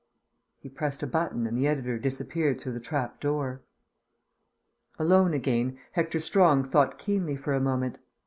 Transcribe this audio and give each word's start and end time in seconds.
He 0.57 0.67
pressed 0.67 1.03
a 1.03 1.05
button 1.05 1.45
and 1.45 1.55
the 1.55 1.67
editor 1.67 1.99
disappeared 1.99 2.59
through 2.59 2.71
the 2.71 2.79
trap 2.79 3.19
door. 3.19 3.61
Alone 4.97 5.35
again, 5.35 5.77
Hector 5.91 6.17
Strong 6.17 6.63
thought 6.63 6.97
keenly 6.97 7.35
for 7.37 7.53
a 7.53 7.61
moment. 7.61 7.99